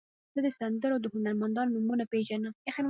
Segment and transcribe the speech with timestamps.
[0.33, 2.53] زه د سندرو د هنرمندانو نومونه پیژنم.